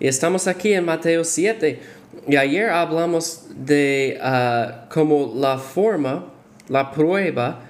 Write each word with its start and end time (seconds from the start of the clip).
Y 0.00 0.08
estamos 0.08 0.46
aquí 0.46 0.72
en 0.72 0.84
Mateo 0.84 1.24
7. 1.24 1.80
Y 2.28 2.36
ayer 2.36 2.70
hablamos 2.70 3.46
de 3.54 4.18
uh, 4.20 4.88
como 4.92 5.32
la 5.36 5.58
forma, 5.58 6.32
la 6.68 6.90
prueba 6.90 7.60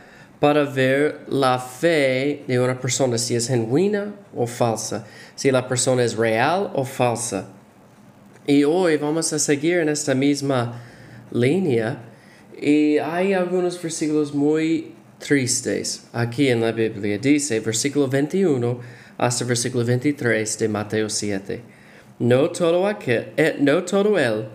para 0.41 0.65
ver 0.65 1.21
la 1.29 1.59
fe 1.59 2.45
de 2.47 2.61
una 2.61 2.79
persona, 2.79 3.17
si 3.17 3.35
es 3.35 3.49
genuina 3.49 4.15
o 4.35 4.47
falsa, 4.47 5.07
si 5.35 5.51
la 5.51 5.67
persona 5.67 6.05
es 6.05 6.17
real 6.17 6.71
o 6.75 6.85
falsa. 6.85 7.49
Y 8.47 8.65
hoy 8.65 8.99
vamos 8.99 9.33
a 9.33 9.39
seguir 9.39 9.79
en 9.79 9.89
esta 9.89 10.15
misma 10.15 10.83
línea. 11.31 11.99
Y 12.61 12.99
hay 12.99 13.33
algunos 13.33 13.83
versículos 13.83 14.35
muy 14.35 14.93
tristes 15.19 16.07
aquí 16.13 16.49
en 16.49 16.61
la 16.61 16.73
Biblia. 16.73 17.19
Dice 17.19 17.61
versículo 17.61 18.09
21 18.09 18.81
hasta 19.17 19.45
versículo 19.45 19.85
23 19.85 20.59
de 20.59 20.69
Mateo 20.69 21.09
7. 21.09 21.63
No 22.25 22.49
todo, 22.49 22.87
aquel, 22.87 23.35
eh, 23.37 23.55
no 23.61 23.85
todo 23.85 24.19
él 24.19 24.47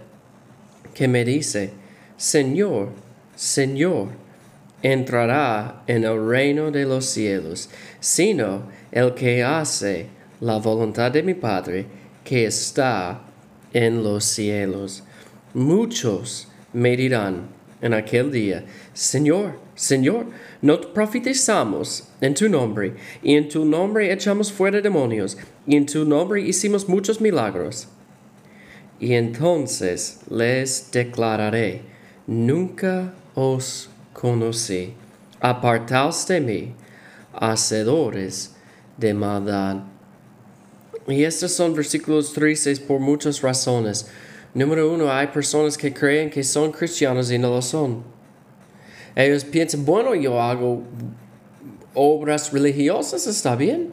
que 0.91 1.07
me 1.07 1.23
dice, 1.23 1.69
Señor, 2.17 2.89
Señor, 3.35 4.07
entrará 4.81 5.83
en 5.85 6.03
el 6.03 6.27
reino 6.27 6.71
de 6.71 6.85
los 6.85 7.05
cielos, 7.05 7.69
sino 7.99 8.63
el 8.91 9.13
que 9.13 9.44
hace 9.44 10.07
la 10.41 10.57
voluntad 10.57 11.11
de 11.11 11.21
mi 11.21 11.35
Padre 11.35 11.85
que 12.23 12.47
está 12.47 13.21
en 13.72 14.03
los 14.03 14.23
cielos. 14.23 15.03
Muchos 15.53 16.47
me 16.73 16.97
dirán 16.97 17.49
en 17.81 17.94
aquel 17.94 18.31
día, 18.31 18.66
Señor, 18.94 19.59
Señor, 19.75 20.25
no 20.61 20.80
profetizamos 20.94 22.03
en 22.19 22.33
tu 22.33 22.49
nombre, 22.49 22.95
y 23.23 23.35
en 23.35 23.47
tu 23.47 23.63
nombre 23.63 24.11
echamos 24.11 24.52
fuera 24.52 24.81
demonios, 24.81 25.38
y 25.66 25.75
en 25.75 25.85
tu 25.85 26.03
nombre 26.03 26.41
hicimos 26.41 26.89
muchos 26.89 27.22
milagros. 27.22 27.88
Y 29.00 29.13
entonces 29.13 30.19
les 30.30 30.91
declararé, 30.91 31.81
nunca 32.27 33.13
os 33.33 33.89
conocí, 34.13 34.94
apartaos 35.39 36.27
de 36.27 36.41
mí, 36.41 36.73
hacedores 37.33 38.55
de 38.97 39.13
maldad. 39.13 39.77
Y 41.07 41.23
estos 41.23 41.53
son 41.53 41.73
versículos 41.73 42.33
tristes 42.33 42.80
por 42.80 43.00
muchas 43.00 43.41
razones. 43.41 44.07
Número 44.53 44.92
uno, 44.92 45.11
hay 45.11 45.28
personas 45.28 45.78
que 45.78 45.94
creen 45.94 46.30
que 46.30 46.44
son 46.44 46.72
cristianos 46.72 47.31
y 47.31 47.38
no 47.38 47.50
lo 47.50 47.61
son. 47.61 48.03
Ellos 49.16 49.44
piensan, 49.44 49.86
bueno, 49.86 50.16
yo 50.16 50.41
hago 50.41 50.83
obras 51.94 52.52
religiosas, 52.52 53.28
está 53.28 53.56
bien, 53.56 53.91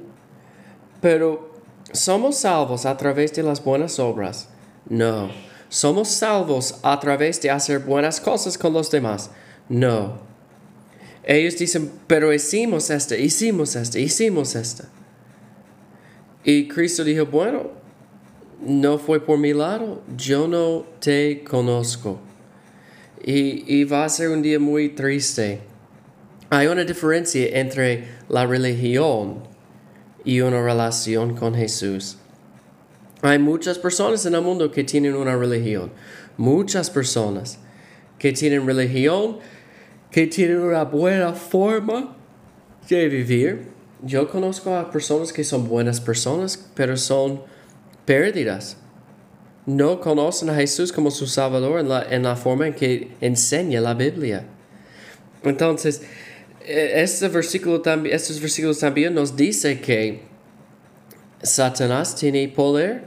pero 1.01 1.53
¿somos 1.93 2.39
salvos 2.39 2.87
a 2.87 2.97
través 2.97 3.33
de 3.35 3.43
las 3.43 3.63
buenas 3.63 3.99
obras? 3.99 4.49
No. 4.89 5.31
¿Somos 5.69 6.09
salvos 6.09 6.79
a 6.83 6.99
través 7.01 7.41
de 7.43 7.51
hacer 7.51 7.81
buenas 7.81 8.21
cosas 8.21 8.57
con 8.57 8.73
los 8.73 8.91
demás? 8.91 9.31
No. 9.69 10.19
Ellos 11.25 11.59
dicen, 11.59 11.91
pero 12.07 12.33
hicimos 12.33 12.89
esto, 12.89 13.17
hicimos 13.17 13.75
esto, 13.75 13.99
hicimos 13.99 14.55
esto. 14.55 14.85
Y 16.45 16.69
Cristo 16.69 17.03
dijo, 17.03 17.27
bueno, 17.27 17.71
no 18.61 18.99
fue 18.99 19.25
por 19.25 19.39
mi 19.39 19.53
lado, 19.53 20.03
yo 20.17 20.49
no 20.49 20.85
te 21.01 21.45
conozco. 21.45 22.19
Y, 23.23 23.65
y, 23.67 23.85
va 23.85 24.05
a 24.05 24.09
ser 24.09 24.31
un 24.31 24.43
día 24.43 24.59
muy 24.59 24.91
triste. 24.91 25.61
Hay 26.51 26.69
una 26.69 26.85
diferencia 26.85 27.59
entre 27.59 28.05
la 28.29 28.47
religión 28.47 29.43
y 30.25 30.41
una 30.41 30.63
relación 30.63 31.35
con 31.35 31.55
Jesús. 31.55 32.19
Hay 33.23 33.39
muchas 33.39 33.79
personas 33.79 34.25
en 34.27 34.35
el 34.35 34.43
mundo 34.43 34.71
que 34.71 34.85
tienen 34.85 35.15
una 35.15 35.37
religión. 35.37 35.91
Muchas 36.37 36.91
personas 36.91 37.59
que 38.19 38.33
tienen 38.33 38.67
religión, 38.67 39.39
que 40.11 40.27
tienen 40.27 40.61
una 40.61 40.85
buena 40.85 41.33
forma 41.33 42.17
de 42.89 43.09
vivir. 43.09 43.69
Yo 44.03 44.29
conozco 44.29 44.77
a 44.77 44.91
personas 44.91 45.33
que 45.33 45.45
son 45.45 45.69
buenas 45.69 46.01
personas, 46.01 46.71
pero 46.75 46.97
son 46.97 47.43
pérdidas. 48.07 48.79
No 49.67 50.01
conocen 50.01 50.49
a 50.49 50.55
Jesús 50.55 50.93
como 50.93 51.11
su 51.11 51.27
Salvador 51.27 51.81
en 51.81 51.89
la, 51.89 52.03
en 52.09 52.23
la 52.23 52.37
forma 52.37 52.69
en 52.69 52.75
que 52.75 53.11
enseña 53.21 53.81
la 53.81 53.95
Biblia. 53.95 54.47
Entonces, 55.43 56.03
este 56.67 57.29
versículo 57.29 57.83
estos 58.07 58.41
versículos 58.41 58.79
también 58.79 59.15
nos 59.15 59.37
dice 59.37 59.81
que 59.81 60.23
Satanás 61.43 62.17
tiene 62.17 62.49
poder. 62.49 63.05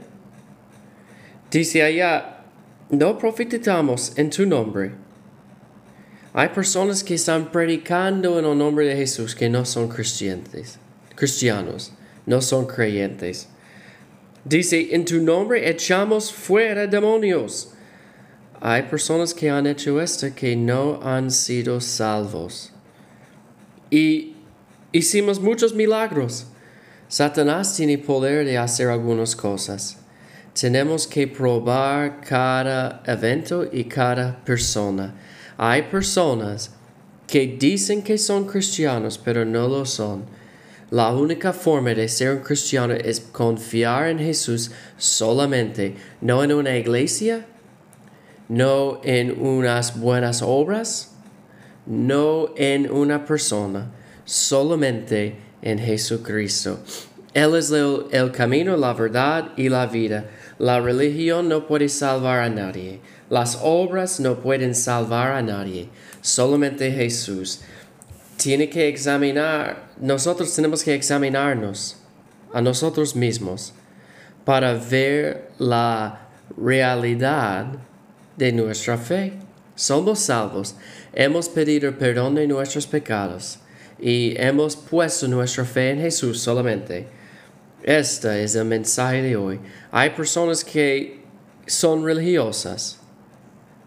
Dice 1.50 1.82
allá, 1.82 2.44
no 2.90 3.18
profetizamos 3.18 4.12
en 4.16 4.30
tu 4.30 4.46
nombre. 4.46 4.92
Hay 6.32 6.48
personas 6.50 7.02
que 7.02 7.14
están 7.14 7.50
predicando 7.50 8.38
en 8.38 8.44
el 8.44 8.56
nombre 8.56 8.86
de 8.86 8.96
Jesús 8.96 9.34
que 9.34 9.48
no 9.48 9.64
son 9.64 9.88
cristianos, 9.88 10.78
cristianos, 11.16 11.92
no 12.24 12.40
son 12.40 12.66
creyentes. 12.66 13.48
Dice, 14.44 14.88
en 14.92 15.04
tu 15.04 15.20
nombre 15.20 15.68
echamos 15.68 16.32
fuera 16.32 16.86
demonios. 16.86 17.72
Hay 18.60 18.82
personas 18.84 19.34
que 19.34 19.50
han 19.50 19.66
hecho 19.66 20.00
esto 20.00 20.28
que 20.34 20.56
no 20.56 21.00
han 21.02 21.30
sido 21.30 21.80
salvos. 21.80 22.72
Y 23.90 24.36
hicimos 24.92 25.40
muchos 25.40 25.74
milagros. 25.74 26.46
Satanás 27.08 27.74
tiene 27.74 27.98
poder 27.98 28.44
de 28.44 28.56
hacer 28.56 28.88
algunas 28.88 29.34
cosas. 29.34 29.98
Tenemos 30.58 31.06
que 31.06 31.26
probar 31.26 32.20
cada 32.20 33.02
evento 33.06 33.66
y 33.70 33.84
cada 33.84 34.44
persona. 34.44 35.14
Hay 35.56 35.82
personas 35.82 36.70
que 37.26 37.46
dicen 37.46 38.02
que 38.02 38.18
son 38.18 38.46
cristianos, 38.46 39.18
pero 39.18 39.44
no 39.44 39.68
lo 39.68 39.86
son. 39.86 40.24
La 40.90 41.12
única 41.12 41.52
forma 41.52 41.94
de 41.94 42.08
ser 42.08 42.32
un 42.32 42.40
cristiano 42.40 42.94
es 42.94 43.20
confiar 43.20 44.08
en 44.08 44.18
Jesús 44.18 44.72
solamente, 44.98 45.94
no 46.20 46.42
en 46.42 46.52
una 46.52 46.76
iglesia, 46.76 47.46
no 48.48 49.00
en 49.04 49.40
unas 49.40 50.00
buenas 50.00 50.42
obras, 50.42 51.12
no 51.86 52.52
en 52.56 52.90
una 52.90 53.24
persona, 53.24 53.92
solamente 54.24 55.36
en 55.62 55.78
Jesucristo. 55.78 56.80
Él 57.34 57.54
es 57.54 57.70
el, 57.70 58.06
el, 58.10 58.32
camino, 58.32 58.76
la 58.76 58.92
verdad 58.92 59.52
y 59.56 59.68
la 59.68 59.86
vida. 59.86 60.24
La 60.58 60.80
religión 60.80 61.48
no 61.48 61.68
puede 61.68 61.88
salvar 61.88 62.40
a 62.40 62.50
nadie. 62.50 62.98
Las 63.28 63.60
obras 63.62 64.18
no 64.18 64.40
pueden 64.40 64.74
salvar 64.74 65.30
a 65.30 65.42
nadie. 65.42 65.88
Solamente 66.20 66.90
Jesús 66.90 67.60
tiene 68.40 68.70
que 68.70 68.88
examinar, 68.88 69.90
nosotros 70.00 70.54
tenemos 70.54 70.82
que 70.82 70.94
examinarnos 70.94 71.98
a 72.54 72.62
nosotros 72.62 73.14
mismos 73.14 73.74
para 74.46 74.72
ver 74.72 75.50
la 75.58 76.26
realidad 76.56 77.66
de 78.38 78.52
nuestra 78.52 78.96
fe. 78.96 79.34
Somos 79.74 80.20
salvos, 80.20 80.74
hemos 81.12 81.50
pedido 81.50 81.96
perdón 81.98 82.34
de 82.34 82.46
nuestros 82.46 82.86
pecados 82.86 83.58
y 83.98 84.34
hemos 84.38 84.74
puesto 84.74 85.28
nuestra 85.28 85.66
fe 85.66 85.90
en 85.90 86.00
Jesús 86.00 86.40
solamente. 86.40 87.08
Este 87.82 88.42
es 88.42 88.54
el 88.54 88.64
mensaje 88.64 89.20
de 89.20 89.36
hoy. 89.36 89.60
Hay 89.90 90.10
personas 90.10 90.64
que 90.64 91.20
son 91.66 92.06
religiosas, 92.06 93.00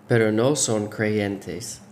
pero 0.08 0.32
no 0.32 0.56
son 0.56 0.90
creyentes. 0.90 1.83